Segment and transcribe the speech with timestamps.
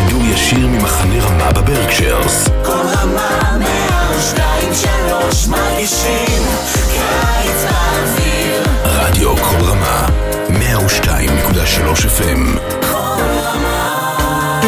[0.00, 2.48] בשידור ישיר ממחנה רמה בברקשיירס.
[2.64, 6.42] כל רמה מהשתיים שלוש מרגישים
[6.92, 10.06] קיץ באוויר רדיו כל רמה,
[10.48, 12.58] 102.3 FM.
[12.80, 14.60] כל רמה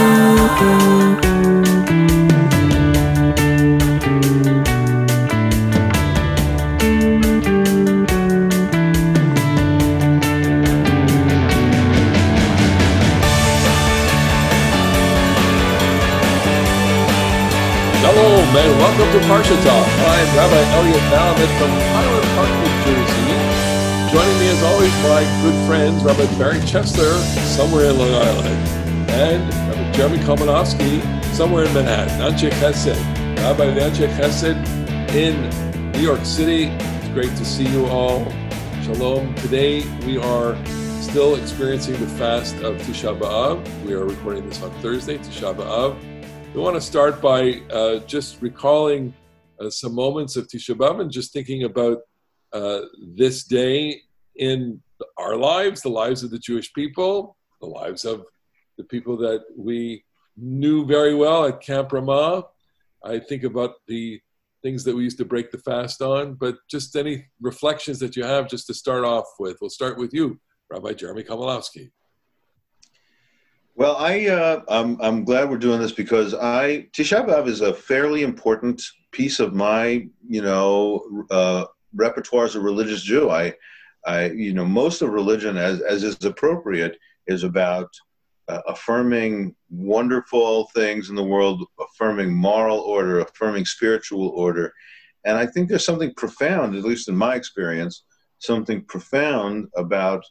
[18.55, 19.87] and welcome to Parsha Talk.
[19.89, 24.13] I'm Rabbi Elliot Malamet from Highland Park, New Jersey.
[24.13, 29.49] Joining me, as always, my good friends, Rabbi Barry Chesler, somewhere in Long Island, and
[29.71, 31.01] Rabbi Jeremy Kalmanofsky,
[31.33, 32.21] somewhere in Manhattan.
[32.21, 34.69] Ansche Chesed, Rabbi Ansche Chesed
[35.15, 36.65] in New York City.
[36.67, 38.31] It's great to see you all.
[38.83, 39.35] Shalom.
[39.37, 40.63] Today we are
[41.01, 43.67] still experiencing the fast of Tisha B'Av.
[43.87, 46.12] We are recording this on Thursday, Tisha B'Av.
[46.55, 49.15] We want to start by uh, just recalling
[49.59, 52.01] uh, some moments of Tisha B'Av and just thinking about
[52.53, 52.81] uh,
[53.15, 54.03] this day
[54.37, 54.83] in
[55.17, 58.27] our lives, the lives of the Jewish people, the lives of
[58.77, 60.05] the people that we
[60.37, 62.45] knew very well at Camp Ramah.
[63.03, 64.21] I think about the
[64.63, 68.25] things that we used to break the fast on, but just any reflections that you
[68.25, 69.57] have just to start off with.
[69.63, 70.39] We'll start with you,
[70.71, 71.93] Rabbi Jeremy Kalmanofsky.
[73.75, 77.73] Well, I uh, I'm I'm glad we're doing this because I Tisha B'av is a
[77.73, 83.31] fairly important piece of my you know uh, repertoire as a religious Jew.
[83.31, 83.55] I
[84.05, 87.89] I you know most of religion as as is appropriate is about
[88.49, 94.71] uh, affirming wonderful things in the world, affirming moral order, affirming spiritual order,
[95.25, 98.05] and I think there's something profound, at least in my experience,
[98.39, 100.23] something profound about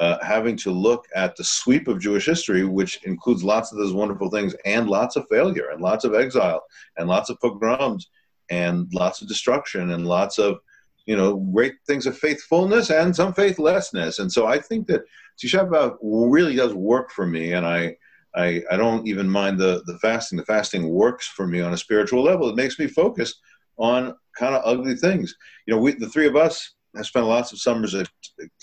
[0.00, 3.92] uh, having to look at the sweep of Jewish history, which includes lots of those
[3.92, 6.64] wonderful things and lots of failure and lots of exile
[6.96, 8.08] and lots of pogroms
[8.48, 10.58] and lots of destruction and lots of
[11.04, 14.18] you know great things of faithfulness and some faithlessness.
[14.18, 15.02] And so I think that
[15.38, 17.96] Tisha B'av really does work for me, and I.
[18.32, 20.38] I, I don't even mind the, the fasting.
[20.38, 22.48] The fasting works for me on a spiritual level.
[22.48, 23.34] It makes me focus
[23.76, 25.34] on kind of ugly things.
[25.66, 28.08] You know, we, the three of us I spent lots of summers at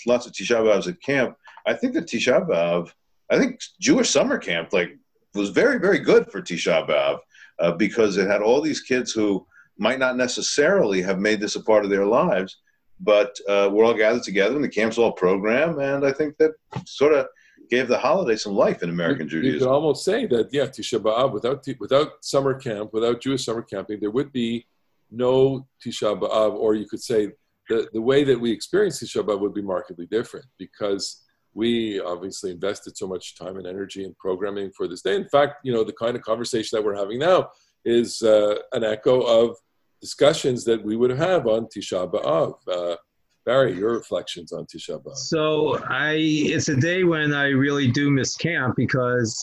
[0.06, 1.36] lots of Tisha B'avs at camp.
[1.66, 2.90] I think that Tisha B'av,
[3.30, 4.96] I think Jewish summer camp like
[5.34, 7.18] was very very good for Tisha B'av
[7.58, 9.46] uh, because it had all these kids who
[9.78, 12.58] might not necessarily have made this a part of their lives,
[13.00, 16.52] but uh, we're all gathered together and the camp's all program, and I think that
[16.84, 17.26] sort of
[17.70, 19.54] gave the holiday some life in American You Judaism.
[19.54, 23.62] You could almost say that, yeah, Tisha B'Av, without, without summer camp, without Jewish summer
[23.62, 24.66] camping, there would be
[25.10, 27.32] no Tisha B'Av, or you could say
[27.68, 31.22] the, the way that we experience Tisha B'Av would be markedly different because
[31.54, 35.16] we obviously invested so much time and energy in programming for this day.
[35.16, 37.48] In fact, you know, the kind of conversation that we're having now
[37.84, 39.56] is uh, an echo of
[40.00, 42.54] discussions that we would have on Tisha B'Av.
[42.68, 42.96] Uh,
[43.44, 45.16] Barry, your reflections on Tisha B'Av.
[45.16, 49.42] So I, it's a day when I really do miss camp because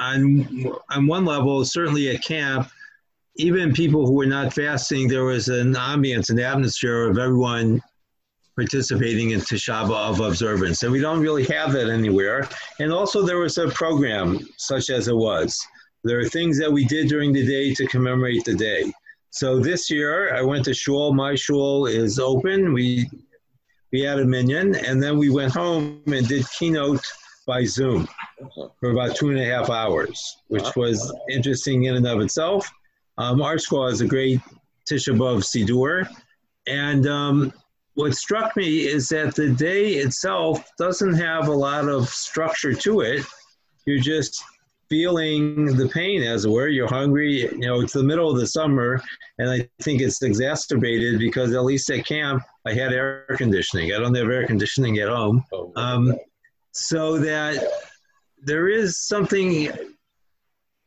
[0.00, 2.68] on on one level, certainly at camp,
[3.36, 7.80] even people who were not fasting, there was an ambience, an atmosphere of everyone
[8.54, 12.46] participating in Tisha of observance, and we don't really have that anywhere.
[12.80, 15.58] And also, there was a program such as it was.
[16.04, 18.92] There are things that we did during the day to commemorate the day.
[19.30, 21.14] So this year, I went to shul.
[21.14, 22.74] My shul is open.
[22.74, 23.08] We
[23.92, 27.02] we had a minyan, and then we went home and did kinot
[27.46, 28.08] by Zoom
[28.80, 32.70] for about two and a half hours, which was interesting in and of itself.
[33.18, 34.40] Um, our school has a great
[34.90, 36.08] Tisha B'Av Siddur,
[36.66, 37.52] and um,
[37.94, 43.00] what struck me is that the day itself doesn't have a lot of structure to
[43.02, 43.24] it.
[43.86, 44.42] You're just
[44.88, 46.68] feeling the pain, as it were.
[46.68, 47.40] You're hungry.
[47.40, 49.02] You know, it's the middle of the summer,
[49.38, 53.92] and I think it's exacerbated because at least at camp, I had air conditioning.
[53.92, 55.44] I don't have air conditioning at home.
[55.52, 56.14] Oh, Um,
[56.72, 57.62] so that
[58.42, 59.70] there is something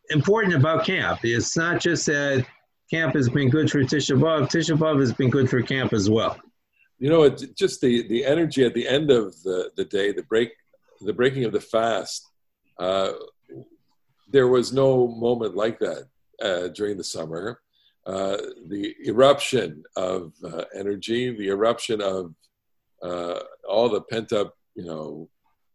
[0.10, 1.19] important about camp.
[1.24, 2.46] It's not just that
[2.90, 4.48] camp has been good for Tisha B'Av.
[4.50, 6.40] Tisha B'Av has been good for camp as well.
[7.00, 10.52] you know, just the, the energy at the end of the, the day, the break,
[11.02, 12.25] the breaking of the fast,
[12.80, 13.12] uh,
[14.30, 16.07] there was no moment like that
[16.42, 17.60] uh, during the summer.
[18.06, 18.38] Uh,
[18.69, 22.34] the eruption of uh, energy, the eruption of
[23.02, 25.28] uh, all the pent up, you know,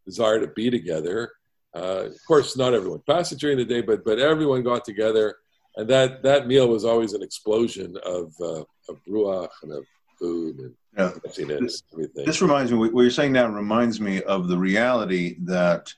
[0.05, 1.31] desire to be together.
[1.75, 5.37] Uh, of course, not everyone fasted during the day, but but everyone got together,
[5.77, 9.85] and that that meal was always an explosion of uh, of ruach and of
[10.19, 11.11] food and Yeah.
[11.25, 12.25] emptiness, everything.
[12.25, 15.93] This reminds me, what you're saying now reminds me of the reality that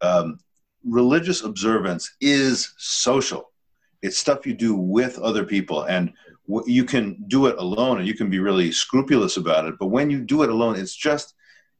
[0.00, 0.38] um,
[0.84, 3.50] religious observance is social.
[4.00, 6.12] It's stuff you do with other people, and
[6.66, 9.74] you can do it alone, and you can be really scrupulous about it.
[9.80, 11.34] But when you do it alone, it's just,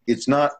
[0.08, 0.50] it's not,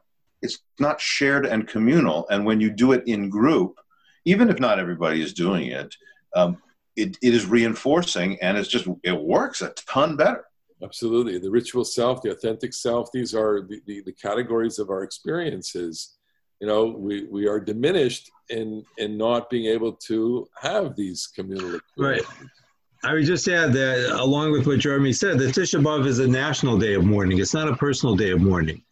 [0.43, 2.27] it's not shared and communal.
[2.31, 3.79] And when you do it in group,
[4.25, 5.95] even if not everybody is doing it,
[6.35, 6.59] um,
[6.97, 10.45] it, it is reinforcing, and it's just it works a ton better.
[10.83, 11.39] Absolutely.
[11.39, 16.19] The ritual self, the authentic self, these are the, the, the, categories of our experiences.
[16.61, 21.77] You know, we, we are diminished in, in not being able to have these communal
[21.77, 22.29] experiences.
[22.29, 22.49] Right.
[23.05, 26.27] I would just add that, along with what Jeremy said, that Tisha B'Av is a
[26.27, 27.39] national day of mourning.
[27.39, 28.83] It's not a personal day of mourning.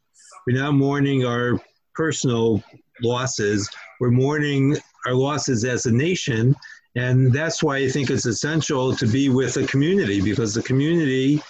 [0.46, 1.60] We're now mourning our
[1.94, 2.62] personal
[3.02, 3.68] losses.
[3.98, 4.76] We're mourning
[5.06, 6.54] our losses as a nation.
[6.94, 11.42] And that's why I think it's essential to be with a community because the community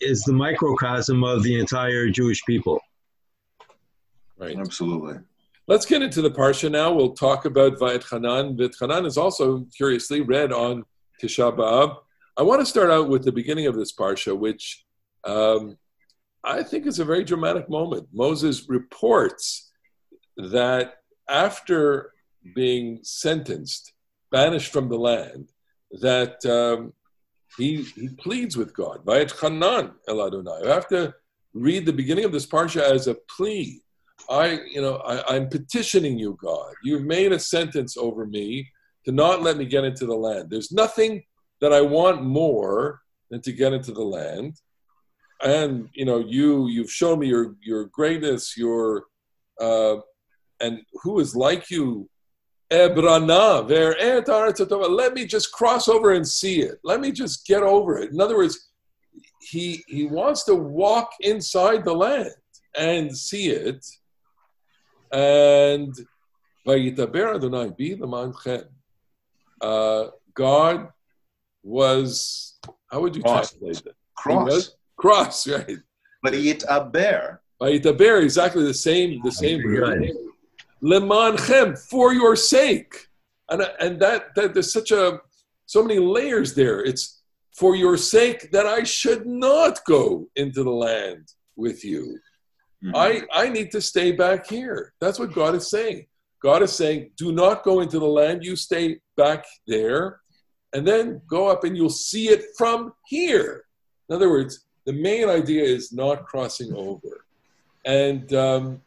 [0.00, 2.80] is the microcosm of the entire Jewish people.
[4.36, 4.58] Right.
[4.58, 5.20] Absolutely.
[5.66, 6.92] Let's get into the parsha now.
[6.92, 10.84] We'll talk about Va'et Va'et Hanan is also curiously read on
[11.22, 11.96] Tisha B'Av.
[12.36, 14.84] I want to start out with the beginning of this parsha, which
[15.24, 15.76] um,
[16.44, 18.08] I think it's a very dramatic moment.
[18.12, 19.70] Moses reports
[20.36, 20.94] that
[21.28, 22.12] after
[22.54, 23.92] being sentenced,
[24.30, 25.50] banished from the land,
[26.00, 26.92] that um,
[27.56, 29.04] he, he pleads with God.
[29.04, 29.92] Chanan.
[30.06, 31.14] You have to
[31.54, 33.82] read the beginning of this parsha as a plea.
[34.30, 36.74] I, you know, I, I'm petitioning you, God.
[36.82, 38.68] You've made a sentence over me
[39.04, 40.50] to not let me get into the land.
[40.50, 41.24] There's nothing
[41.60, 43.00] that I want more
[43.30, 44.60] than to get into the land.
[45.42, 49.04] And you know, you you've shown me your your greatness, your
[49.60, 49.96] uh,
[50.60, 52.08] and who is like you
[52.70, 54.90] Ebrana ver enataratotova.
[54.90, 56.78] let me just cross over and see it.
[56.84, 58.10] Let me just get over it.
[58.12, 58.70] In other words,
[59.40, 62.30] he he wants to walk inside the land
[62.76, 63.86] and see it.
[65.12, 65.94] And
[66.66, 68.64] by it be the manchem.
[69.62, 70.88] uh, God
[71.62, 72.58] was
[72.90, 73.52] how would you Cross.
[73.52, 73.96] translate it?
[74.16, 74.77] Cross.
[74.98, 75.78] Cross, right?
[76.22, 77.40] But eat a bear.
[77.60, 80.10] Vayitaber, exactly the same the same word.
[80.82, 82.94] Lemanchem, for your sake.
[83.50, 85.20] And, and that, that there's such a,
[85.66, 86.84] so many layers there.
[86.84, 87.22] It's
[87.56, 92.18] for your sake that I should not go into the land with you.
[92.84, 92.92] Mhm.
[92.94, 94.92] I, I need to stay back here.
[95.00, 96.06] That's what God is saying.
[96.40, 98.44] God is saying, do not go into the land.
[98.44, 100.20] You stay back there
[100.72, 103.64] and then go up and you'll see it from here.
[104.08, 107.26] In other words, the main idea is not crossing over.
[107.84, 108.80] And um,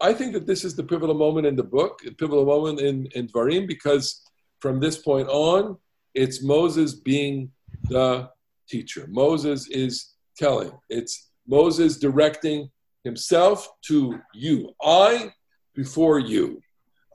[0.00, 3.06] I think that this is the pivotal moment in the book, the pivotal moment in,
[3.14, 4.22] in Dvarim, because
[4.60, 5.76] from this point on,
[6.14, 7.50] it's Moses being
[7.90, 8.30] the
[8.66, 9.06] teacher.
[9.10, 10.72] Moses is telling.
[10.88, 12.70] It's Moses directing
[13.04, 14.72] himself to you.
[14.82, 15.34] I
[15.74, 16.62] before you.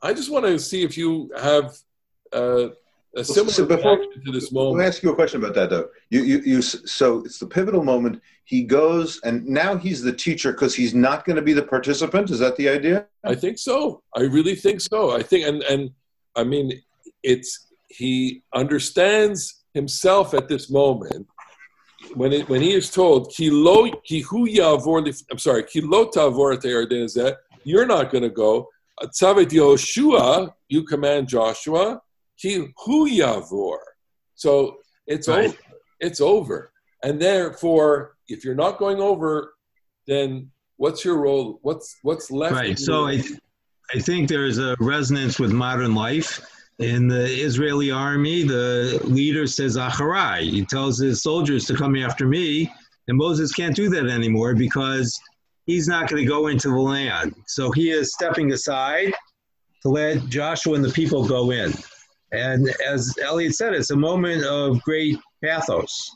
[0.04, 1.76] I just want to see if you have
[2.32, 2.68] uh,
[3.18, 5.90] a similar so before- to this Let me ask you a question about that, though.
[6.10, 6.62] You, you, you.
[6.62, 8.22] So it's the pivotal moment.
[8.46, 12.30] He goes, and now he's the teacher because he's not going to be the participant.
[12.30, 13.08] Is that the idea?
[13.26, 14.04] I think so.
[14.16, 15.16] I really think so.
[15.16, 15.92] I think, and and
[16.36, 16.82] I mean,
[17.24, 21.28] it's he understands himself at this moment
[22.16, 26.62] when it, when he is told ki lo yavor I'm sorry ki lo tavor et
[26.62, 28.70] Yarden is that you're not going to go.
[29.04, 32.02] Tzavet Yoshua, you command Joshua.
[32.40, 33.78] Ki hu yavor.
[34.36, 34.78] So
[35.08, 35.50] it's Right.
[35.50, 35.58] over.
[36.00, 36.72] It's over.
[37.04, 39.54] And therefore, if you're not going over,
[40.08, 41.60] then what's your role?
[41.62, 42.56] What's what's left?
[42.56, 42.78] Right.
[42.78, 43.24] So I,
[43.94, 46.42] I think there's a resonance with modern life.
[46.80, 50.42] In the Israeli army, the leader says, Acharai.
[50.42, 52.72] He tells his soldiers to come after me.
[53.08, 55.20] And Moses can't do that anymore because
[55.66, 57.34] he's not going to go into the land.
[57.48, 59.14] So he is stepping aside
[59.82, 61.74] to let Joshua and the people go in.
[62.32, 66.12] And as Elliot said, it's a moment of great pathos.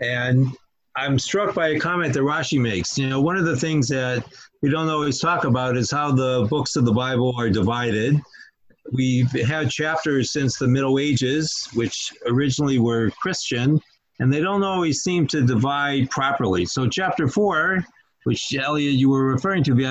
[0.00, 0.48] And
[0.96, 2.98] I'm struck by a comment that Rashi makes.
[2.98, 4.24] You know, one of the things that
[4.60, 8.20] we don't always talk about is how the books of the Bible are divided.
[8.92, 13.80] We've had chapters since the Middle Ages, which originally were Christian,
[14.18, 16.66] and they don't always seem to divide properly.
[16.66, 17.84] So, chapter four,
[18.24, 19.74] which Elliot you were referring to.
[19.74, 19.86] These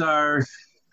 [0.00, 0.44] are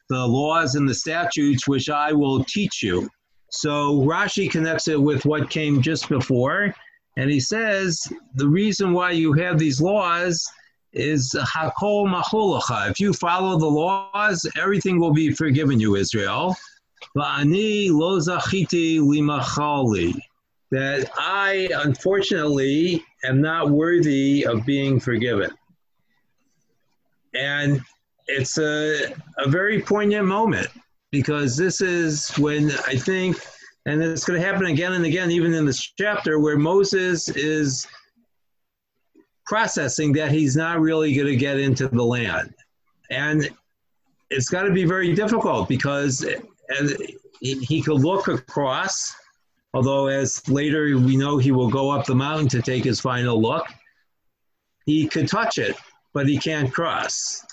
[0.08, 3.10] the laws and the statutes which I will teach you.
[3.50, 6.76] So Rashi connects it with what came just before,
[7.18, 8.02] and he says
[8.36, 10.46] the reason why you have these laws
[10.94, 12.92] is hakol macholacha.
[12.92, 16.56] If you follow the laws, everything will be forgiven you, Israel.
[20.76, 25.52] That I, unfortunately, am not worthy of being forgiven.
[27.34, 27.82] And
[28.28, 30.68] it's a, a very poignant moment
[31.12, 33.38] because this is when I think,
[33.86, 37.88] and it's going to happen again and again, even in this chapter, where Moses is
[39.46, 42.54] processing that he's not really going to get into the land.
[43.12, 43.50] And
[44.30, 46.26] it's got to be very difficult because
[47.40, 49.16] he could look across,
[49.76, 53.40] although as later we know he will go up the mountain to take his final
[53.42, 53.68] look.
[54.86, 55.76] He could touch it,
[56.14, 57.46] but he can't cross.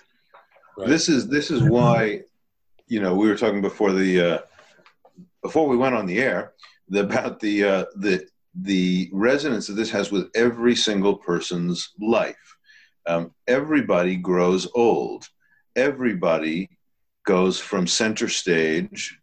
[0.78, 0.88] Right.
[0.88, 2.20] This is this is why,
[2.86, 4.38] you know, we were talking before the uh,
[5.42, 6.52] before we went on the air
[6.94, 8.24] about the uh, the
[8.54, 12.36] the resonance that this has with every single person's life.
[13.06, 15.28] Um, everybody grows old.
[15.74, 16.70] Everybody
[17.26, 19.18] goes from center stage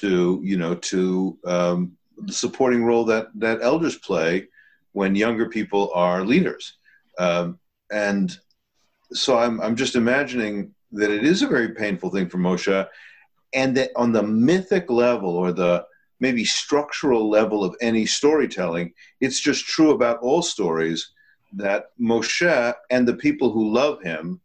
[0.00, 4.48] to you know to um, the supporting role that that elders play
[4.92, 6.74] when younger people are leaders.
[7.18, 7.58] Um,
[7.90, 8.36] and
[9.12, 12.88] so I'm I'm just imagining that it is a very painful thing for Moshe,
[13.52, 15.84] and that on the mythic level or the
[16.20, 21.10] maybe structural level of any storytelling, it's just true about all stories
[21.52, 24.40] that Moshe and the people who love him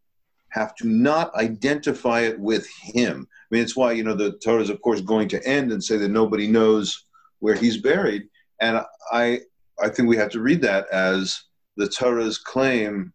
[0.49, 3.27] have to not identify it with him.
[3.29, 5.83] I mean, it's why, you know, the Torah is, of course, going to end and
[5.83, 7.05] say that nobody knows
[7.39, 8.23] where he's buried.
[8.61, 9.41] And I,
[9.81, 11.43] I think we have to read that as
[11.75, 13.13] the Torah's claim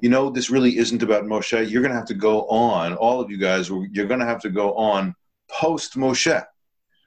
[0.00, 1.70] you know, this really isn't about Moshe.
[1.70, 4.40] You're going to have to go on, all of you guys, you're going to have
[4.42, 5.14] to go on
[5.50, 6.44] post Moshe.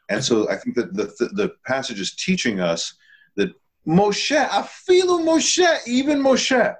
[0.10, 2.94] And so I think that the, the, the passage is teaching us
[3.36, 3.50] that
[3.88, 6.76] Moshe, afilu Moshe, even Moshe,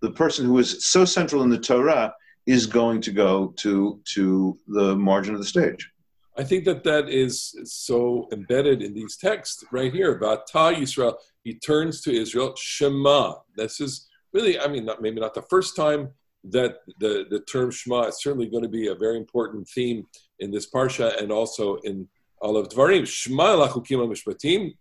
[0.00, 2.14] the person who is so central in the Torah,
[2.46, 5.91] is going to go to, to the margin of the stage.
[6.38, 11.16] I think that that is so embedded in these texts right here about Ta Yisrael.
[11.44, 13.34] He turns to Israel, Shema.
[13.56, 16.10] This is really, I mean, not, maybe not the first time
[16.44, 20.06] that the, the term Shema is certainly going to be a very important theme
[20.38, 22.08] in this parsha and also in
[22.40, 23.06] all of Dvarim.
[23.06, 24.74] Shema lachukim mishpatim,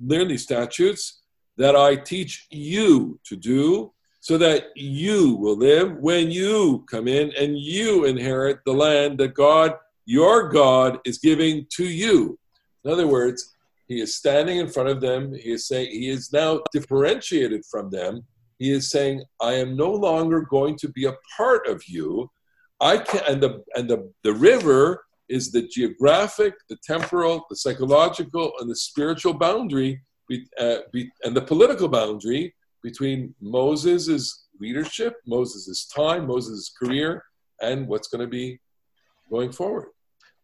[0.00, 1.22] learn these statutes
[1.56, 7.32] that I teach you to do so that you will live when you come in
[7.38, 9.74] and you inherit the land that God,
[10.08, 12.38] your God, is giving to you.
[12.84, 13.54] In other words,
[13.86, 15.34] he is standing in front of them.
[15.34, 18.24] He is saying he is now differentiated from them
[18.58, 22.30] he is saying, I am no longer going to be a part of you.
[22.80, 28.52] I can and the and the, the river is the geographic, the temporal, the psychological,
[28.60, 35.86] and the spiritual boundary, be, uh, be, and the political boundary between Moses' leadership, Moses'
[35.86, 37.24] time, Moses' career,
[37.60, 38.58] and what's going to be
[39.30, 39.88] going forward.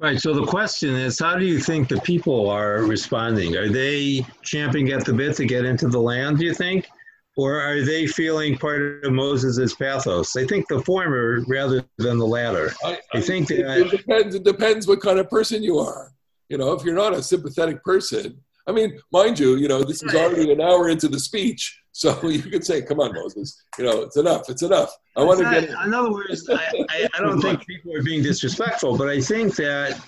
[0.01, 0.21] Right.
[0.21, 3.57] So the question is, how do you think the people are responding?
[3.57, 6.39] Are they champing at the bit to get into the land?
[6.39, 6.89] Do you think?
[7.37, 10.37] or are they feeling part of Moses's pathos?
[10.37, 12.73] I think the former rather than the latter.
[12.85, 14.35] I, I think it, that it depends.
[14.35, 16.13] It depends what kind of person you are.
[16.49, 20.03] You know, if you're not a sympathetic person, I mean, mind you, you know, this
[20.03, 23.85] is already an hour into the speech, so you could say, "Come on, Moses, you
[23.85, 24.49] know, it's enough.
[24.49, 25.69] It's enough." I want to get.
[25.87, 29.55] In other words, I, I, I don't think people are being disrespectful, but I think
[29.57, 30.01] that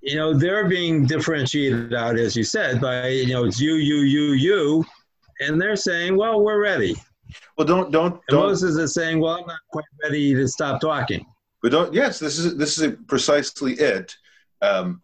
[0.00, 3.96] you know they're being differentiated out, as you said, by you know it's you, you,
[4.00, 4.84] you, you
[5.40, 6.96] and they're saying, "Well, we're ready."
[7.56, 8.20] Well, don't don't.
[8.28, 8.46] Don't.
[8.46, 11.24] Moses is saying, "Well, I'm not quite ready to stop talking."
[11.62, 11.94] But don't.
[11.94, 14.14] Yes, this is this is precisely it.
[14.60, 15.02] Um,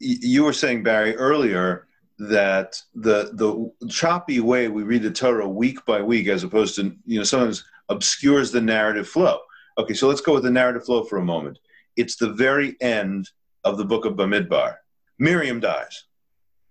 [0.00, 1.86] you were saying Barry earlier
[2.28, 6.96] that the the choppy way we read the Torah week by week, as opposed to
[7.04, 9.40] you know sometimes obscures the narrative flow.
[9.78, 11.58] Okay, so let's go with the narrative flow for a moment.
[11.96, 13.28] It's the very end
[13.64, 14.76] of the book of Bamidbar.
[15.18, 16.04] Miriam dies.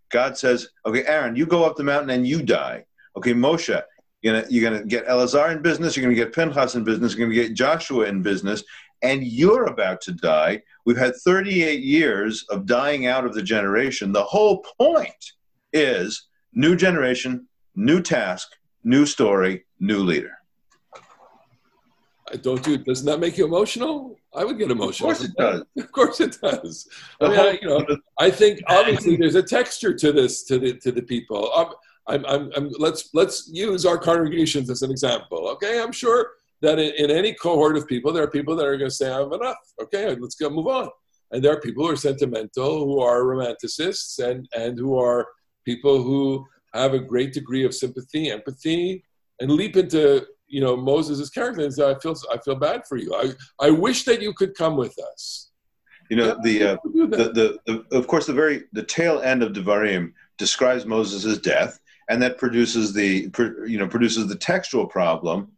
[0.09, 2.85] God says, "Okay, Aaron, you go up the mountain and you die."
[3.17, 3.81] Okay, Moshe,
[4.21, 7.27] you're gonna, you're gonna get Elazar in business, you're gonna get Pinchas in business, you're
[7.27, 8.63] gonna get Joshua in business,
[9.01, 10.61] and you're about to die.
[10.85, 14.13] We've had 38 years of dying out of the generation.
[14.13, 15.33] The whole point
[15.73, 18.49] is new generation, new task,
[18.83, 20.37] new story, new leader.
[22.31, 22.77] I don't you?
[22.77, 24.15] Doesn't that make you emotional?
[24.33, 25.09] I would get emotional.
[25.11, 25.63] Of course it does.
[25.77, 26.87] Of course it does.
[27.19, 27.85] I mean, I, you know,
[28.17, 31.51] I think obviously there's a texture to this to the to the people.
[31.53, 31.73] Um,
[32.07, 35.49] I'm, I'm, I'm, let's let's use our congregations as an example.
[35.49, 38.77] Okay, I'm sure that in, in any cohort of people, there are people that are
[38.77, 40.89] going to say, "I'm enough." Okay, let's go move on.
[41.31, 45.27] And there are people who are sentimental, who are romanticists, and and who are
[45.65, 49.03] people who have a great degree of sympathy, empathy,
[49.39, 52.97] and leap into you know Moses' character and say, "I feel I feel bad for
[52.97, 53.13] you.
[53.15, 55.51] I I wish that you could come with us."
[56.09, 59.53] You know the, uh, the, the the of course the very the tail end of
[59.53, 63.31] Devarim describes Moses' death and that produces the
[63.65, 65.51] you know produces the textual problem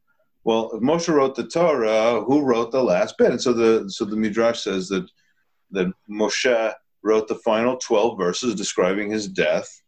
[0.44, 3.32] well, if Moshe wrote the Torah, who wrote the last bit?
[3.32, 5.10] And so the so the Midrash says that
[5.72, 9.82] that Moshe wrote the final twelve verses describing his death.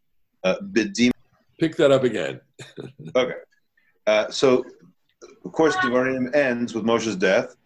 [0.46, 1.10] Uh, Bidim.
[1.58, 2.40] Pick that up again.
[3.16, 3.34] Okay,
[4.06, 4.64] uh, so
[5.44, 7.56] of course Devarim ends with Moshe's death,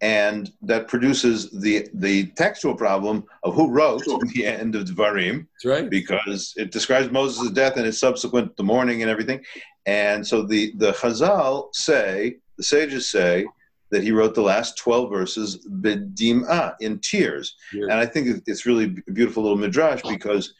[0.00, 4.02] and that produces the the textual problem of who wrote
[4.34, 5.90] the end of Devarim That's right.
[5.90, 9.44] because it describes Moses' death and his subsequent the mourning and everything.
[9.86, 13.46] And so the the Chazal say, the sages say
[13.90, 17.56] that he wrote the last twelve verses b'dim'ah in tears.
[17.70, 17.88] Here.
[17.90, 20.54] And I think it's really a beautiful little midrash because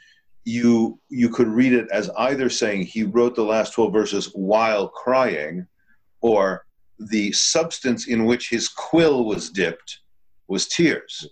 [0.45, 4.89] you you could read it as either saying he wrote the last twelve verses while
[4.89, 5.67] crying,
[6.21, 6.65] or
[6.99, 10.01] the substance in which his quill was dipped
[10.49, 11.27] was tears.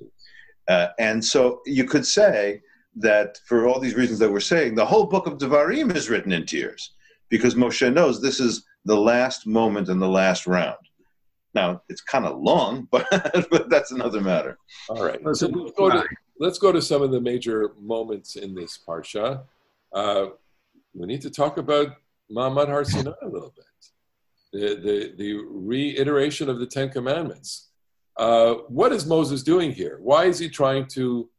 [0.68, 2.60] Uh, and so you could say
[2.96, 6.32] that for all these reasons that we're saying, the whole book of Devarim is written
[6.32, 6.92] in tears
[7.28, 10.76] because Moshe knows this is the last moment and the last round.
[11.54, 13.06] Now it's kind of long, but,
[13.50, 14.56] but that's another matter.
[14.88, 15.20] All right.
[15.24, 16.06] So so- let's go to
[16.42, 19.42] let's go to some of the major moments in this parsha.
[19.94, 20.26] Uh,
[20.92, 21.88] we need to talk about
[22.36, 23.64] Ma'amad Har Sinai a little bit.
[24.52, 27.68] The, the, the reiteration of the Ten Commandments.
[28.18, 29.98] Uh, what is Moses doing here?
[30.02, 31.30] Why is he trying to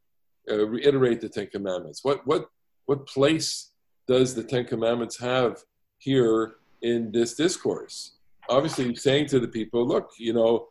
[0.50, 2.02] uh, reiterate the Ten Commandments?
[2.02, 2.48] What, what,
[2.86, 3.72] what place
[4.08, 5.62] does the Ten Commandments have
[5.98, 8.12] here in this discourse?
[8.48, 10.68] Obviously, saying to the people, look, you know,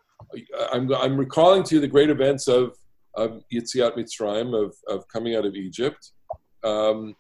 [0.71, 2.77] I'm, I'm recalling to you the great events of,
[3.15, 6.11] of Yitziat Mitzrayim, of, of coming out of Egypt.
[6.63, 7.15] Um,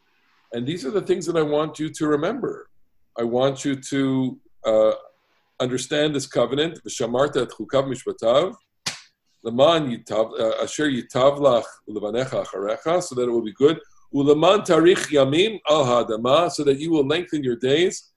[0.53, 2.69] and these are the things that I want you to remember.
[3.17, 4.93] I want you to uh,
[5.59, 8.55] understand this covenant, v'shamarta et chukav mishpatav,
[9.43, 13.79] leman yitav, uh, asher yitav lach ulevanecha acharecha, so that it will be good,
[14.13, 18.11] uleman tarich yamim al so that you will lengthen your days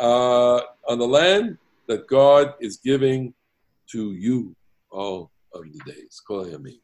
[0.00, 1.58] uh, on the land
[1.88, 3.34] that God is giving
[3.90, 4.56] to you
[4.90, 6.20] all of the days.
[6.26, 6.80] Kol yamim.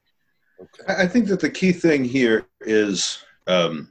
[0.61, 0.95] Okay.
[1.03, 3.89] I think that the key thing here is um,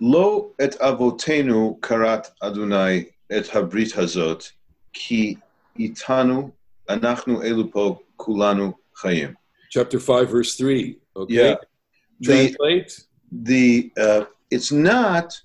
[0.00, 4.50] lo et avotenu karat Adonai et habrit hazot
[4.92, 5.38] ki
[5.78, 6.52] itanu
[6.88, 9.34] anachnu elupo kulanu chayim.
[9.70, 10.98] Chapter 5, verse 3.
[11.16, 11.34] Okay.
[11.34, 11.56] Yeah.
[12.20, 13.04] The, Translate.
[13.30, 15.40] the uh, it's not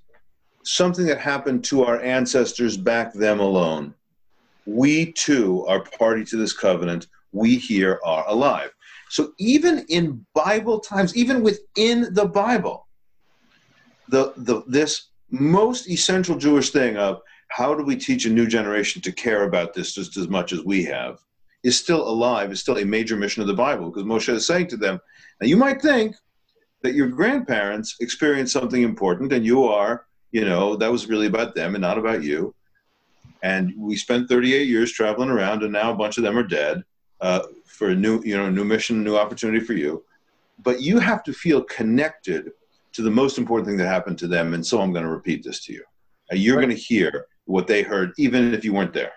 [0.64, 3.94] something that happened to our ancestors back them alone.
[4.66, 7.08] We too are party to this covenant.
[7.32, 8.72] We here are alive.
[9.14, 12.88] So even in Bible times, even within the Bible,
[14.10, 19.04] the, the this most essential Jewish thing of how do we teach a new generation
[19.04, 21.20] to care about this just as much as we have
[21.62, 24.70] is still alive, is still a major mission of the Bible because Moshe is saying
[24.70, 25.00] to them,
[25.40, 26.16] now you might think
[26.82, 31.54] that your grandparents experienced something important and you are, you know, that was really about
[31.54, 32.56] them and not about you.
[33.44, 36.84] And we spent 38 years traveling around and now a bunch of them are dead
[37.24, 40.04] uh, for a new, you know, new mission, new opportunity for you.
[40.62, 42.52] But you have to feel connected
[42.96, 44.54] to the most important thing that happened to them.
[44.54, 45.84] And so I'm going to repeat this to you.
[46.30, 49.14] And you're going to hear what they heard, even if you weren't there.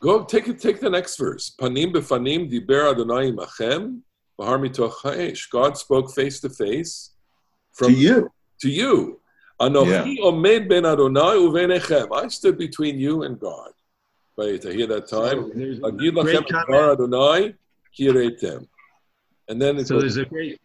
[0.00, 0.60] Go take it.
[0.60, 1.54] Take the next verse.
[1.60, 4.02] Panim befanim diber Adonai machem
[4.38, 5.46] ha'esh.
[5.50, 7.10] God spoke face to face
[7.78, 8.30] To from you.
[8.60, 9.20] to you.
[9.60, 12.08] Anochi omed ben Adonai uvenechem.
[12.14, 13.72] I stood between you and God.
[14.36, 15.52] To hear that time.
[15.54, 17.00] There's a great comment.
[17.00, 17.54] Adonai
[17.98, 18.66] kiretem.
[19.48, 20.60] And then it So goes, there's a great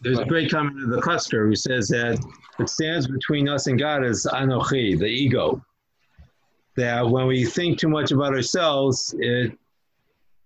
[0.00, 2.18] there's a great comment of the cluster who says that
[2.56, 5.62] what stands between us and God is anochi, the ego.
[6.76, 9.52] That when we think too much about ourselves, it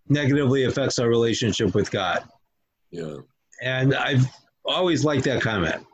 [0.09, 2.25] negatively affects our relationship with God.
[2.91, 3.17] yeah.
[3.63, 4.25] And I've
[4.65, 5.85] always liked that comment.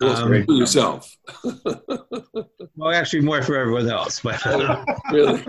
[0.00, 1.14] Well, Um, for yourself.
[2.76, 4.44] Well, actually, more for everyone else, but
[5.12, 5.44] really.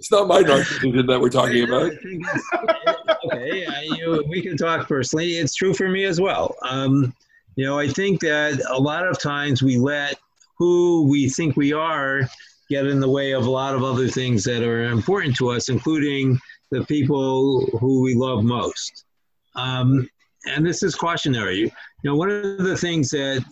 [0.00, 1.92] It's not my narcissism that we're talking about.
[1.92, 5.32] I think it's- okay, I, you, we can talk personally.
[5.36, 6.56] It's true for me as well.
[6.62, 7.14] Um,
[7.56, 10.18] you know, I think that a lot of times we let
[10.56, 12.22] who we think we are
[12.70, 15.68] get in the way of a lot of other things that are important to us,
[15.68, 16.38] including
[16.70, 19.04] the people who we love most.
[19.54, 20.08] Um,
[20.46, 21.58] and this is cautionary.
[21.58, 21.70] You
[22.04, 23.44] know, one of the things that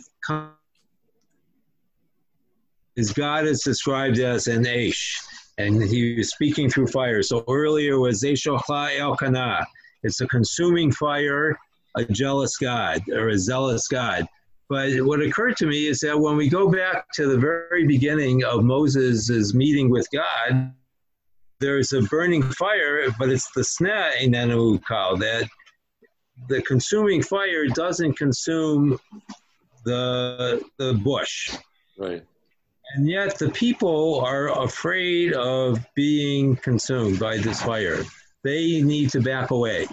[2.97, 5.19] is God is described as an Aish
[5.59, 7.23] and he was speaking through fire.
[7.23, 9.67] So earlier was Eshocha Elkanah.
[10.05, 11.59] It's a consuming fire,
[11.97, 14.27] a jealous God or a zealous God.
[14.69, 18.45] But what occurred to me is that when we go back to the very beginning
[18.45, 20.73] of Moses' meeting with God,
[21.59, 25.49] there's a burning fire, but it's the sna enenu kal that
[26.49, 28.97] the consuming fire doesn't consume
[29.85, 31.57] the the bush.
[31.99, 32.25] Right.
[32.95, 38.03] And yet the people are afraid of being consumed by this fire.
[38.45, 39.87] They need to back away.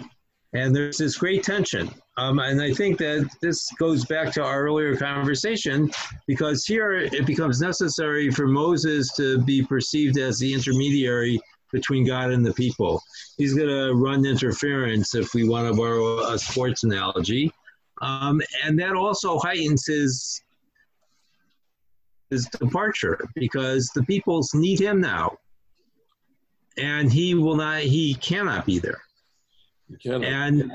[0.54, 1.90] And there's this great tension.
[2.16, 5.90] Um, and I think that this goes back to our earlier conversation
[6.26, 11.38] because here it becomes necessary for Moses to be perceived as the intermediary
[11.72, 13.02] between God and the people.
[13.36, 17.52] He's going to run interference, if we want to borrow a sports analogy.
[18.00, 20.42] Um, and that also heightens his
[22.30, 25.36] his departure because the peoples need him now,
[26.76, 27.80] and he will not.
[27.80, 29.00] He cannot be there.
[30.02, 30.24] Cannot.
[30.24, 30.72] And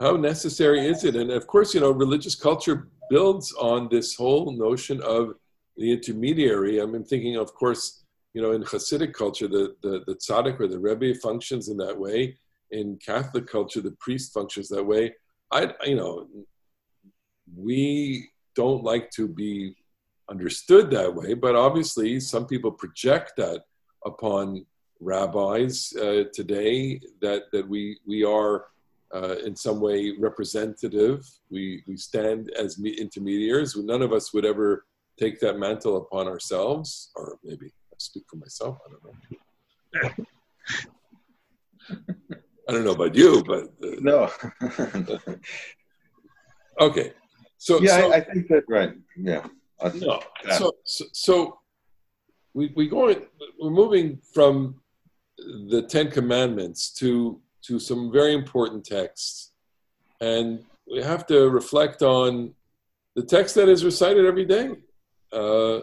[0.00, 1.16] how necessary is it?
[1.16, 5.34] And of course, you know, religious culture builds on this whole notion of
[5.76, 6.78] the intermediary.
[6.78, 10.78] I'm thinking, of course, you know, in Hasidic culture, the, the, the tzaddik or the
[10.78, 12.36] rebbe functions in that way.
[12.72, 15.14] In Catholic culture, the priest functions that way.
[15.52, 16.26] I, you know,
[17.56, 19.76] we don't like to be
[20.28, 23.62] understood that way, but obviously some people project that
[24.04, 24.66] upon
[25.00, 28.66] rabbis uh, today that, that we, we are
[29.14, 31.24] uh, in some way representative.
[31.50, 33.76] We, we stand as intermediaries.
[33.76, 34.86] None of us would ever
[35.18, 38.78] take that mantle upon ourselves, or maybe I speak for myself.
[38.84, 40.10] I don't know.
[42.68, 44.28] I don't know about you, but uh, No.
[46.80, 47.12] okay.
[47.58, 48.92] So yeah, so, I, I think that right.
[49.16, 49.46] Yeah.
[49.80, 50.22] I- no.
[50.44, 50.58] Yeah.
[50.58, 51.58] So, so so
[52.54, 53.22] we we going
[53.60, 54.80] we're moving from
[55.38, 59.52] the Ten Commandments to to some very important texts,
[60.20, 62.54] and we have to reflect on
[63.14, 64.70] the text that is recited every day.
[65.32, 65.80] Uh,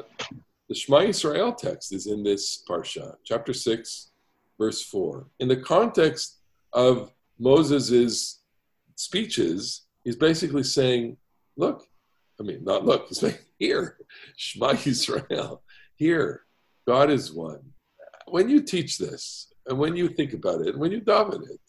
[0.70, 4.12] the Shema Israel text is in this parsha, chapter six,
[4.58, 5.28] verse four.
[5.40, 6.40] In the context
[6.72, 8.40] of Moses's
[8.96, 11.18] speeches, he's basically saying,
[11.58, 11.88] "Look,
[12.40, 13.08] I mean, not look.
[13.08, 13.98] He's saying, here,
[14.36, 15.64] Shema Israel,
[15.96, 16.44] here,
[16.88, 17.62] God is one."
[18.28, 21.62] When you teach this, and when you think about it, and when you daven it,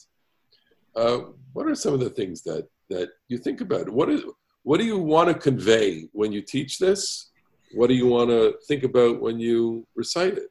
[0.96, 1.18] uh,
[1.52, 3.88] what are some of the things that that you think about?
[3.88, 4.22] What is
[4.62, 7.30] what do you want to convey when you teach this?
[7.74, 10.50] What do you want to think about when you recite it?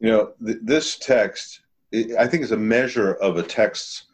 [0.00, 1.60] You know, th- this text,
[1.92, 4.04] i I think, is a measure of a text's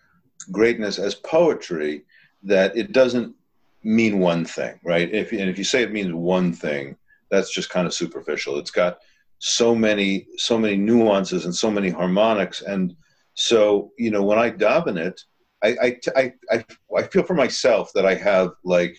[0.51, 2.05] greatness as poetry
[2.43, 3.35] that it doesn't
[3.83, 5.13] mean one thing, right?
[5.13, 6.97] If, and if you say it means one thing,
[7.31, 8.59] that's just kind of superficial.
[8.59, 8.99] It's got
[9.39, 12.95] so many, so many nuances and so many harmonics, and
[13.35, 15.21] so you know, when I daven it,
[15.65, 16.65] I, I, I,
[16.97, 18.99] I, feel for myself that I have like,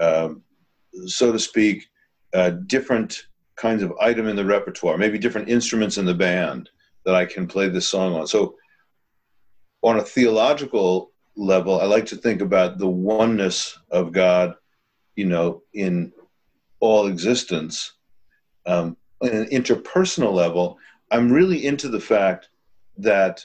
[0.00, 0.42] um,
[1.06, 1.86] so to speak,
[2.34, 3.22] uh, different
[3.56, 6.70] kinds of item in the repertoire, maybe different instruments in the band
[7.04, 8.26] that I can play this song on.
[8.26, 8.56] So,
[9.82, 14.54] on a theological level, I like to think about the oneness of God,
[15.16, 16.12] you know, in
[16.80, 17.92] all existence.
[18.66, 20.78] Um, on an interpersonal level,
[21.10, 22.48] I'm really into the fact
[22.98, 23.44] that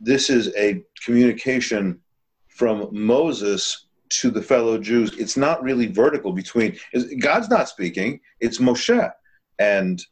[0.00, 2.00] this is a communication
[2.48, 5.16] from Moses to the fellow Jews.
[5.18, 6.76] It's not really vertical between
[7.20, 9.12] God's not speaking, it's Moshe.
[9.58, 10.02] And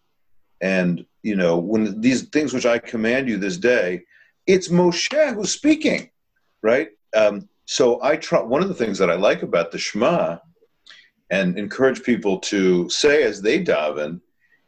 [0.60, 4.02] and you know, when these things which I command you this day,
[4.46, 6.10] it's Moshe who's speaking,
[6.62, 6.88] right?
[7.14, 10.38] Um, so I try one of the things that I like about the Shema
[11.30, 14.20] and encourage people to say as they daven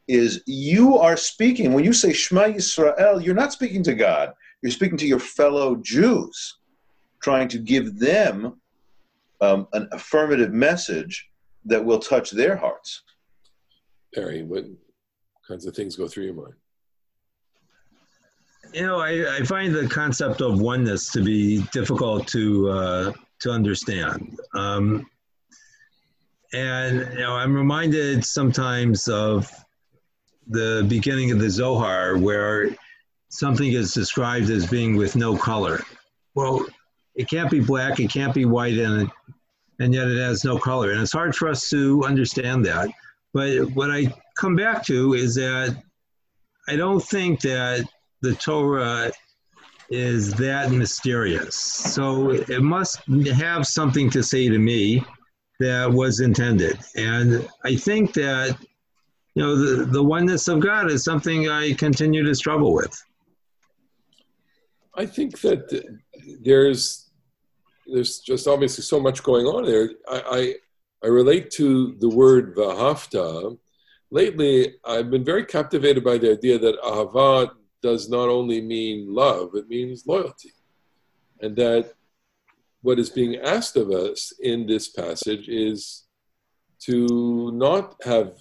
[0.08, 4.32] is you are speaking when you say Shema Yisrael, you're not speaking to God.
[4.62, 6.58] You're speaking to your fellow Jews,
[7.22, 8.60] trying to give them
[9.40, 11.28] um, an affirmative message
[11.64, 13.02] that will touch their hearts.
[14.14, 14.64] Barry, what
[15.48, 16.54] kinds of things go through your mind?
[18.72, 23.50] You know, I, I find the concept of oneness to be difficult to uh, to
[23.50, 24.38] understand.
[24.54, 25.06] Um,
[26.52, 29.50] and you know, I'm reminded sometimes of
[30.46, 32.74] the beginning of the Zohar, where
[33.28, 35.80] something is described as being with no color.
[36.34, 36.66] Well,
[37.14, 39.10] it can't be black, it can't be white, and
[39.80, 42.88] and yet it has no color, and it's hard for us to understand that.
[43.32, 45.76] But what I come back to is that
[46.68, 47.88] I don't think that
[48.22, 49.12] the Torah
[49.90, 51.54] is that mysterious.
[51.54, 53.00] So it must
[53.34, 55.04] have something to say to me
[55.60, 56.78] that was intended.
[56.96, 58.56] And I think that,
[59.34, 63.00] you know, the, the oneness of God is something I continue to struggle with.
[64.94, 65.62] I think that
[66.42, 67.10] there's
[67.86, 69.90] there's just obviously so much going on there.
[70.08, 70.54] I, I,
[71.04, 73.58] I relate to the word vahafta.
[74.10, 77.50] Lately, I've been very captivated by the idea that ahava
[77.82, 80.52] does not only mean love, it means loyalty.
[81.40, 81.92] And that
[82.82, 86.04] what is being asked of us in this passage is
[86.80, 88.34] to not have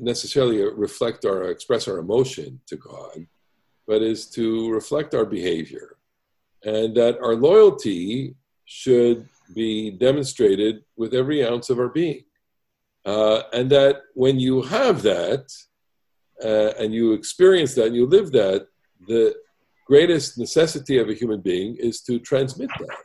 [0.00, 3.26] necessarily reflect or express our emotion to God,
[3.86, 5.96] but is to reflect our behavior.
[6.64, 12.24] And that our loyalty should be demonstrated with every ounce of our being.
[13.04, 15.50] Uh, and that when you have that,
[16.44, 18.66] uh, and you experience that and you live that,
[19.06, 19.34] the
[19.86, 22.96] greatest necessity of a human being is to transmit that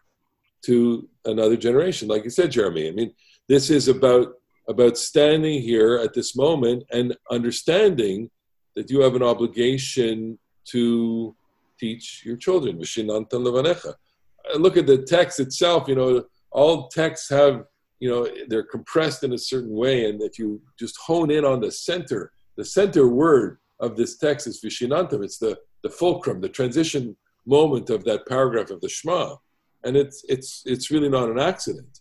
[0.64, 2.08] to another generation.
[2.08, 3.14] Like you said, Jeremy, I mean,
[3.48, 4.34] this is about
[4.68, 8.32] about standing here at this moment and understanding
[8.76, 11.36] that you have an obligation to
[11.80, 12.80] teach your children.
[12.80, 17.66] Look at the text itself, you know, all texts have,
[18.00, 20.10] you know, they're compressed in a certain way.
[20.10, 24.48] And if you just hone in on the center, the center word of this text
[24.48, 25.24] is Vishinantam.
[25.24, 27.16] It's the, the fulcrum, the transition
[27.46, 29.36] moment of that paragraph of the Shema.
[29.84, 32.00] And it's, it's, it's really not an accident.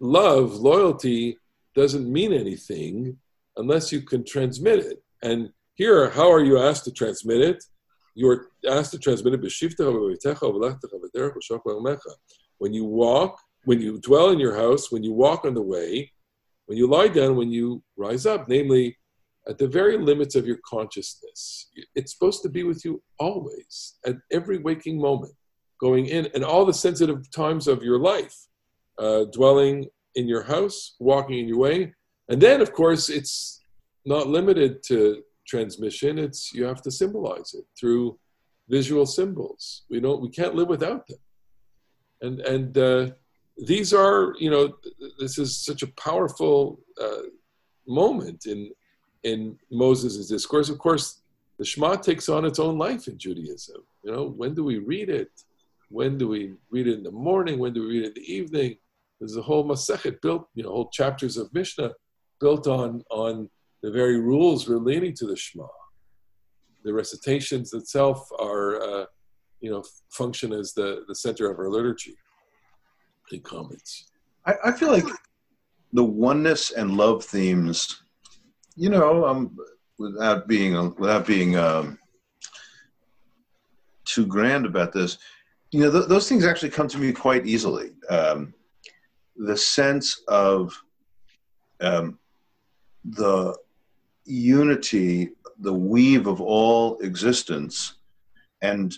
[0.00, 1.38] Love, loyalty,
[1.74, 3.18] doesn't mean anything
[3.56, 5.02] unless you can transmit it.
[5.22, 7.64] And here, how are you asked to transmit it?
[8.14, 9.40] You're asked to transmit it.
[12.58, 16.12] When you walk, when you dwell in your house, when you walk on the way,
[16.66, 18.96] when you lie down, when you rise up, namely
[19.48, 21.70] at the very limits of your consciousness.
[21.94, 25.34] It's supposed to be with you always, at every waking moment,
[25.80, 28.36] going in, and all the sensitive times of your life,
[28.98, 31.94] uh, dwelling in your house, walking in your way.
[32.28, 33.60] And then, of course, it's
[34.04, 36.18] not limited to transmission.
[36.18, 38.18] It's you have to symbolize it through
[38.68, 39.84] visual symbols.
[39.90, 41.18] We don't, we can't live without them.
[42.22, 43.10] And and uh,
[43.58, 44.74] these are, you know,
[45.18, 47.28] this is such a powerful uh,
[47.86, 48.70] moment in
[49.22, 50.68] in Moses' discourse.
[50.68, 51.22] Of course,
[51.58, 53.82] the Shema takes on its own life in Judaism.
[54.02, 55.30] You know, when do we read it?
[55.88, 57.58] When do we read it in the morning?
[57.58, 58.76] When do we read it in the evening?
[59.18, 61.92] There's a whole Masechet built, you know, whole chapters of Mishnah
[62.40, 63.48] built on on
[63.82, 65.66] the very rules relating to the Shema.
[66.84, 69.06] The recitations itself are, uh,
[69.60, 72.14] you know, function as the, the center of our liturgy.
[73.30, 74.10] Any comments?
[74.44, 75.04] I, I feel like
[75.92, 78.02] the oneness and love themes,
[78.76, 79.56] you know, um,
[79.98, 81.98] without being without being um,
[84.04, 85.18] too grand about this,
[85.70, 87.92] you know, th- those things actually come to me quite easily.
[88.08, 88.54] Um,
[89.36, 90.78] the sense of
[91.80, 92.18] um,
[93.04, 93.56] the
[94.24, 97.94] unity, the weave of all existence,
[98.62, 98.94] and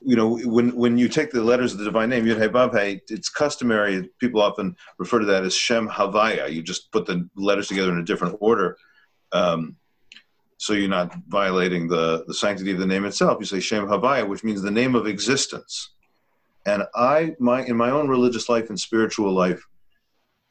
[0.00, 2.72] you know when when you take the letters of the divine name Yud Hey Vav
[2.72, 4.08] Hey, it's customary.
[4.20, 6.52] People often refer to that as Shem Havaya.
[6.52, 8.76] You just put the letters together in a different order.
[9.32, 9.76] Um,
[10.58, 13.38] so you're not violating the, the sanctity of the name itself.
[13.40, 15.90] You say Shem Havaya, which means the name of existence.
[16.64, 19.62] And I, my in my own religious life and spiritual life,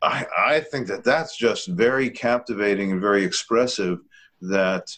[0.01, 3.99] I, I think that that's just very captivating and very expressive
[4.41, 4.95] that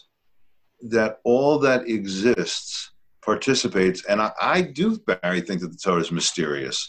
[0.82, 6.12] that all that exists participates and I, I do Barry think that the Torah is
[6.12, 6.88] mysterious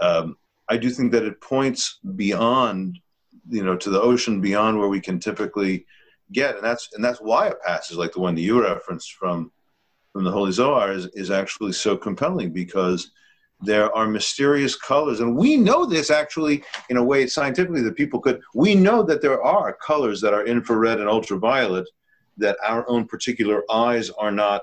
[0.00, 0.36] um,
[0.68, 2.98] I do think that it points beyond
[3.48, 5.86] you know to the ocean beyond where we can typically
[6.32, 6.56] get.
[6.56, 9.52] And that's and that's why a passage like the one that you referenced from
[10.12, 13.12] from the Holy Zohar is, is actually so compelling because
[13.62, 15.20] there are mysterious colors.
[15.20, 19.22] And we know this actually in a way scientifically that people could we know that
[19.22, 21.88] there are colors that are infrared and ultraviolet
[22.38, 24.62] that our own particular eyes are not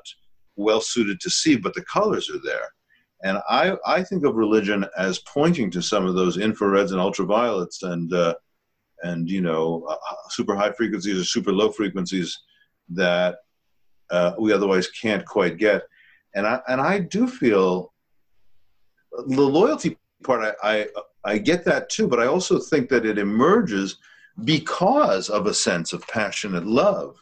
[0.56, 2.70] well suited to see but the colors are there.
[3.24, 7.84] And i i think of religion as pointing to some of those infrareds and ultraviolets
[7.84, 8.34] and uh,
[9.04, 9.96] and you know uh,
[10.30, 12.40] super high frequencies or super low frequencies
[12.90, 13.38] that
[14.10, 15.84] uh, we otherwise can't quite get
[16.36, 17.94] and i and i do feel
[19.28, 20.88] the loyalty part, I, I,
[21.24, 23.98] I get that too, but I also think that it emerges
[24.44, 27.18] because of a sense of passionate love.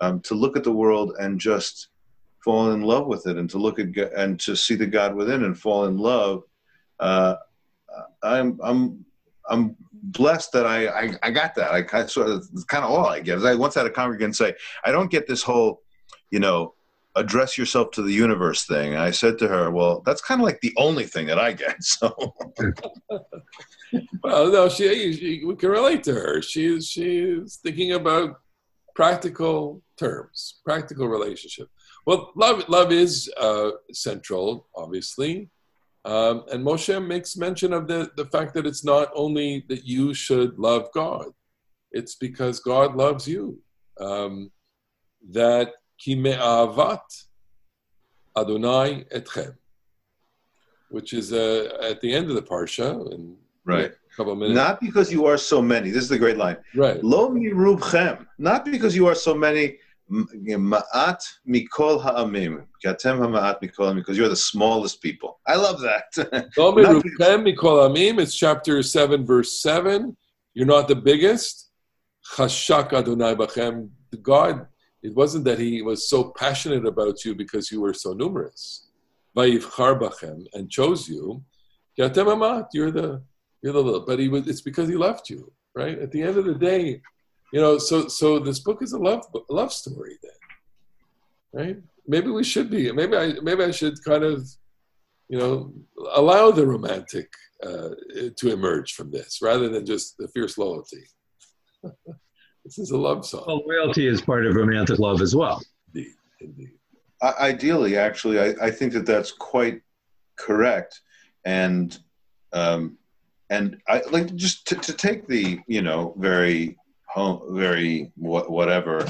[0.00, 1.88] Um, to look at the world and just
[2.44, 5.44] fall in love with it, and to look at and to see the God within
[5.44, 6.42] and fall in love.
[6.98, 7.36] Uh,
[8.24, 9.04] I'm I'm
[9.48, 11.72] I'm blessed that I, I, I got that.
[11.72, 13.44] I, I sort of kind of all I get.
[13.44, 15.82] I once had a congregant say, I don't get this whole,
[16.30, 16.74] you know,
[17.14, 18.94] address yourself to the universe thing.
[18.94, 21.52] And I said to her, well, that's kind of like the only thing that I
[21.52, 21.76] get.
[21.82, 22.14] So,
[24.22, 26.40] well, no, she, she, we can relate to her.
[26.40, 28.40] She's she's thinking about
[28.94, 31.68] practical terms, practical relationship.
[32.06, 35.50] Well, love love is uh, central, obviously.
[36.04, 40.14] Um, and Moshe makes mention of the, the fact that it's not only that you
[40.14, 41.26] should love God,
[41.92, 43.58] it's because God loves you.
[44.00, 44.50] Um,
[45.30, 46.98] that Ki me'avat
[48.36, 49.54] Adonai etchem,
[50.90, 53.92] which is uh, at the end of the parsha, and Right.
[53.92, 54.56] A couple of minutes.
[54.56, 55.90] Not because you are so many.
[55.90, 56.56] This is the great line.
[56.74, 57.02] right.
[57.02, 58.26] Lo mirubchem.
[58.38, 59.78] Not because you are so many.
[60.12, 62.66] Ma'at mikol ha'amim.
[62.84, 63.96] Katem ha'ma'at mikol ha'amim.
[63.96, 65.40] Because you're the smallest people.
[65.46, 66.12] I love that.
[66.56, 68.20] Mikol amim.
[68.20, 70.16] It's chapter 7, verse 7.
[70.54, 71.70] You're not the biggest.
[72.34, 73.88] Chashak Adonai bachem.
[74.20, 74.66] God,
[75.02, 78.88] it wasn't that he was so passionate about you because you were so numerous.
[79.36, 81.42] Vayivchar bachem, and chose you.
[81.98, 83.22] Yatem amat, you're the,
[83.62, 85.98] you're the little, but he was, it's because he loved you, right?
[85.98, 87.00] At the end of the day,
[87.52, 91.76] you know, so, so this book is a love, love story then, right?
[92.06, 94.48] Maybe we should be, maybe I, maybe I should kind of,
[95.28, 95.72] you know,
[96.14, 97.30] allow the romantic
[97.62, 97.90] uh,
[98.36, 101.04] to emerge from this rather than just the fierce loyalty.
[102.64, 103.44] this is a love song.
[103.46, 105.62] Well, loyalty is part of romantic love as well.
[105.94, 106.70] Indeed, indeed.
[107.22, 109.80] I- ideally, actually, I, I think that that's quite
[110.36, 111.00] correct,
[111.44, 111.96] and
[112.52, 112.98] um,
[113.50, 116.76] and I like just to, to take the you know very
[117.12, 119.06] home, very whatever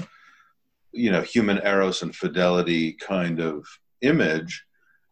[0.92, 3.66] you know human eros and fidelity kind of
[4.02, 4.64] image.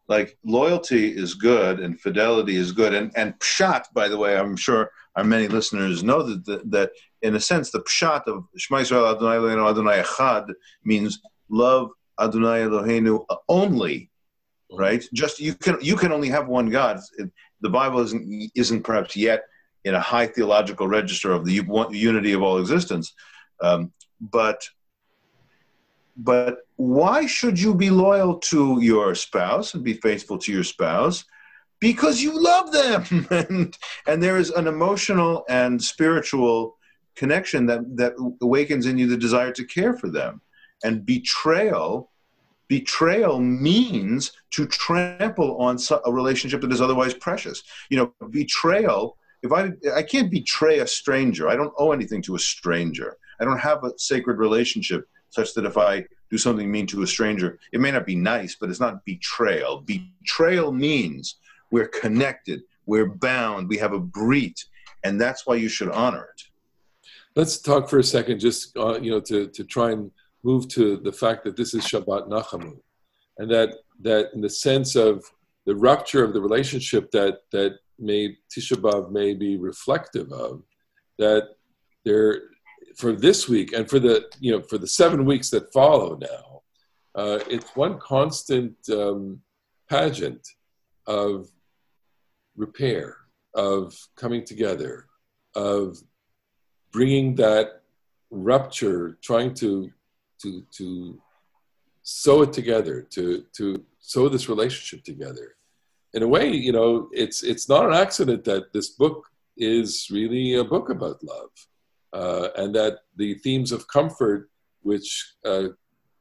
[0.09, 3.85] Like loyalty is good and fidelity is good, and and pshat.
[3.95, 6.91] By the way, I'm sure our many listeners know that that, that
[7.23, 10.53] in a sense the pshat of Shema Yisrael Adonai Eloheinu Adonai Echad
[10.85, 14.11] means love Adonai Eloheinu only,
[14.73, 15.05] right?
[15.15, 16.99] Just you can you can only have one God.
[17.61, 19.43] The Bible isn't isn't perhaps yet
[19.85, 23.15] in a high theological register of the unity of all existence,
[23.61, 24.69] um, but
[26.17, 31.25] but why should you be loyal to your spouse and be faithful to your spouse?
[31.81, 36.77] Because you love them, and and there is an emotional and spiritual
[37.17, 40.41] connection that that awakens in you the desire to care for them.
[40.85, 42.11] And betrayal
[42.69, 47.63] betrayal means to trample on a relationship that is otherwise precious.
[47.89, 51.49] You know betrayal if i i can't betray a stranger.
[51.49, 53.17] I don't owe anything to a stranger.
[53.41, 57.07] I don't have a sacred relationship such that if i do something mean to a
[57.07, 59.81] stranger it may not be nice but it's not betrayal.
[59.81, 61.37] Betrayal means
[61.71, 64.65] we're connected we're bound we have a brit
[65.05, 66.43] and that's why you should honor it.
[67.37, 70.11] Let's talk for a second, just uh, you know, to, to try and
[70.43, 72.79] move to the fact that this is Shabbat Nachamu,
[73.39, 75.25] and that that in the sense of
[75.67, 80.63] the rupture of the relationship that that may Tisha B'av may be reflective of,
[81.19, 81.51] that
[82.05, 82.43] there
[82.97, 86.63] for this week and for the you know for the seven weeks that follow now,
[87.15, 89.41] uh, it's one constant um,
[89.89, 90.47] pageant
[91.07, 91.49] of
[92.57, 93.17] repair,
[93.55, 95.07] of coming together,
[95.55, 95.99] of
[96.93, 97.83] bringing that
[98.31, 99.91] rupture, trying to
[100.43, 101.21] to to
[102.03, 105.57] sew it together, to to sew this relationship together.
[106.15, 110.55] In a way, you know, it's it's not an accident that this book is really
[110.55, 111.51] a book about love,
[112.13, 114.51] uh, and that the themes of comfort,
[114.83, 115.69] which uh,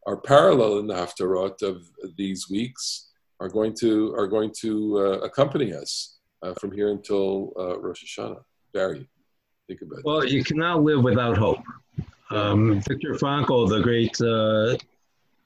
[0.06, 1.82] are parallel in the Haftarot of
[2.18, 7.54] these weeks, are going to are going to uh, accompany us uh, from here until
[7.58, 8.44] uh, Rosh Hashanah.
[8.74, 9.10] Barry,
[9.68, 10.06] think about it.
[10.06, 11.64] Well, you cannot live without hope.
[12.30, 14.78] Um, Viktor Frankl, the great uh,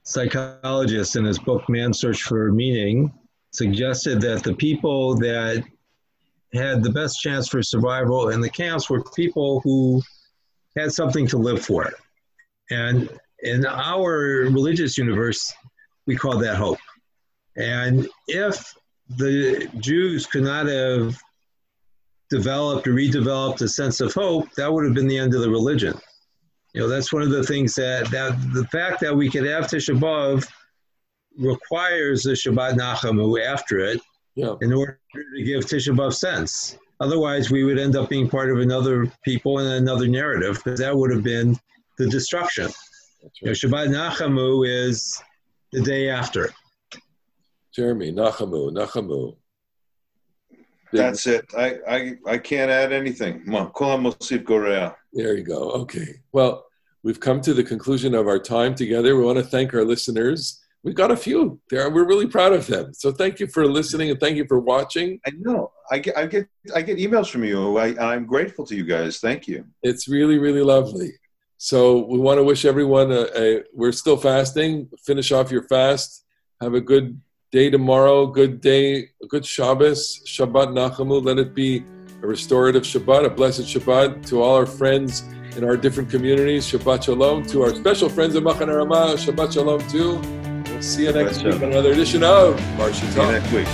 [0.02, 3.10] psychologist, in his book Man's Search for Meaning,
[3.54, 5.62] suggested that the people that
[6.52, 10.02] had the best chance for survival in the camps were people who
[10.76, 11.92] had something to live for.
[12.70, 13.08] And
[13.40, 15.52] in our religious universe,
[16.06, 16.78] we call that hope.
[17.56, 18.74] And if
[19.08, 21.16] the Jews could not have
[22.30, 25.50] developed or redeveloped a sense of hope, that would have been the end of the
[25.50, 25.94] religion.
[26.72, 29.66] You know, that's one of the things that, that the fact that we could have
[29.66, 30.48] Tisha B'Av
[31.38, 34.00] requires the Shabbat Nachamu after it
[34.36, 34.54] Yeah.
[34.60, 35.00] in order
[35.36, 36.78] to give Tisha B'Av sense.
[37.00, 40.96] Otherwise, we would end up being part of another people and another narrative because that
[40.96, 41.58] would have been
[41.98, 42.66] the destruction.
[43.22, 43.52] That's You know.
[43.52, 45.20] Shabbat Nachamu is
[45.72, 46.52] the day after.
[47.74, 49.36] Jeremy, Nachamu, Nachamu.
[50.92, 51.44] That's it.
[51.56, 53.42] I, I, I can't add anything.
[53.46, 54.94] Ma, kol hamosif gorea.
[55.12, 55.70] There you go.
[55.82, 56.20] Okay.
[56.32, 56.66] Well,
[57.02, 59.16] we've come to the conclusion of our time together.
[59.16, 60.60] We want to thank our listeners.
[60.84, 61.88] We've got a few there.
[61.88, 62.92] We're really proud of them.
[62.92, 65.18] So thank you for listening and thank you for watching.
[65.26, 65.72] I know.
[65.90, 67.78] I get, I get, I get emails from you.
[67.78, 69.18] I, I'm grateful to you guys.
[69.18, 69.64] Thank you.
[69.82, 71.12] It's really, really lovely.
[71.56, 74.90] So we want to wish everyone a, a we're still fasting.
[75.06, 76.26] Finish off your fast.
[76.60, 77.18] Have a good
[77.50, 78.26] day tomorrow.
[78.26, 79.08] Good day.
[79.22, 80.22] A good Shabbos.
[80.26, 81.24] Shabbat Nachamu.
[81.24, 81.82] Let it be
[82.22, 85.22] a restorative Shabbat, a blessed Shabbat to all our friends
[85.56, 86.66] in our different communities.
[86.70, 89.14] Shabbat Shalom to our special friends in Machan Ramah.
[89.16, 90.43] Shabbat Shalom too.
[90.84, 93.32] See you next week on another edition of Marsha See you Talk.
[93.32, 93.66] next week.